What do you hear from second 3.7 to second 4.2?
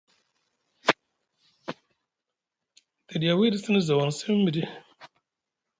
zaw aŋ